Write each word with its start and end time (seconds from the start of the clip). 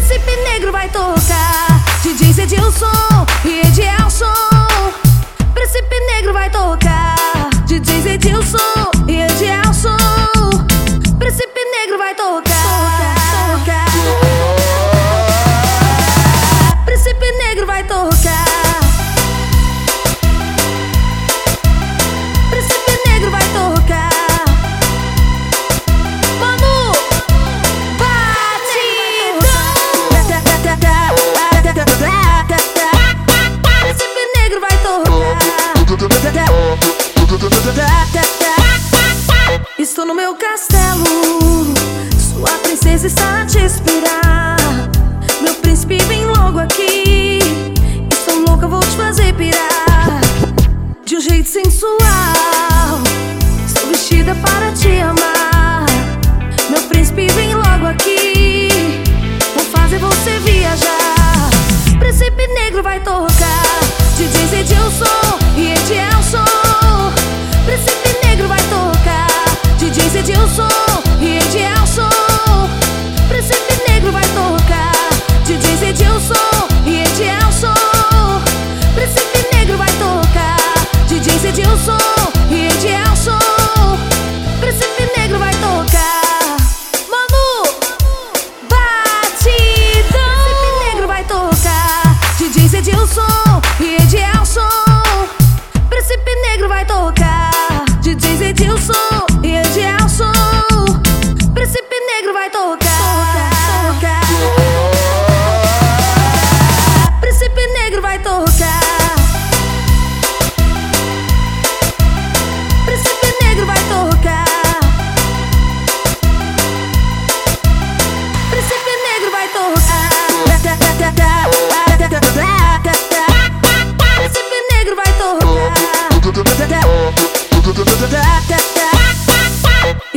Príncipe 0.00 0.34
Negro 0.44 0.72
vai 0.72 0.88
tocar. 0.88 1.39
Estou 40.00 40.06
no 40.06 40.14
meu 40.14 40.34
castelo. 40.34 41.04
Sua 42.18 42.50
princesa 42.62 43.06
está 43.06 43.42
a 43.42 43.46
te 43.46 43.58
esperar. 43.58 44.56
Meu 45.42 45.54
príncipe 45.56 45.98
vem 46.04 46.24
logo 46.24 46.58
aqui. 46.58 47.38
Estou 48.10 48.38
louca, 48.46 48.68
vou 48.68 48.80
te 48.80 48.96
fazer 48.96 49.34
pirar. 49.34 50.20
De 51.04 51.16
um 51.16 51.20
jeito 51.20 51.48
sensual. 51.48 51.98
Estou 53.66 53.88
vestida 53.88 54.34
para 54.36 54.72
te 54.72 55.00
amar. 55.00 55.86
Meu 56.70 56.80
príncipe 56.82 57.26
vem 57.28 57.54
logo 57.54 57.86
aqui. 57.86 58.68
Vou 59.54 59.64
fazer 59.64 59.98
você 59.98 60.38
viajar. 60.40 61.50
Príncipe 61.98 62.46
negro 62.54 62.82
vai 62.82 63.00
tocar. 63.00 63.80
DJ 64.16 64.46
Zedilson 64.46 65.04
e 65.04 65.19
DJ 92.80 92.92
Zedilson 92.92 93.49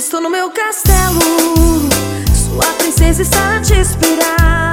Estou 0.00 0.18
no 0.18 0.30
meu 0.30 0.50
castelo. 0.50 1.20
Sua 2.34 2.64
princesa 2.78 3.20
está 3.20 3.56
a 3.56 3.60
te 3.60 3.74
esperar. 3.74 4.72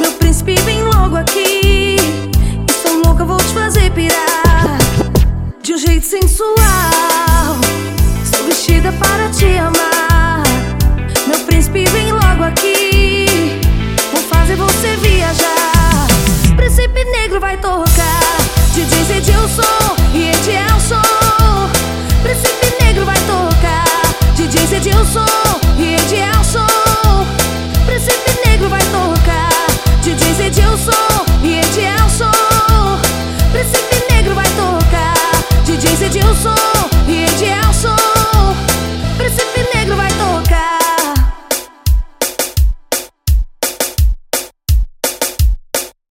Meu 0.00 0.10
príncipe 0.14 0.56
vem 0.62 0.82
logo 0.82 1.14
aqui. 1.14 1.94
Estou 2.68 3.04
louca, 3.06 3.24
vou 3.24 3.36
te 3.36 3.54
fazer 3.54 3.92
pirar. 3.92 4.78
De 5.62 5.74
um 5.74 5.78
jeito 5.78 6.04
sensual. 6.04 6.56
Estou 8.24 8.44
vestida 8.46 8.90
para 8.94 9.30
te 9.30 9.46
amar. 9.58 10.42
Meu 11.28 11.38
príncipe 11.46 11.84
vem 11.84 12.10
logo 12.10 12.42
aqui. 12.42 13.60
Vou 14.12 14.22
fazer 14.22 14.56
você 14.56 14.96
viajar. 14.96 16.08
Príncipe 16.56 17.04
negro 17.04 17.38
vai 17.38 17.56
tocar. 17.58 18.38
DJ 18.74 19.04
Zedilson 19.04 19.82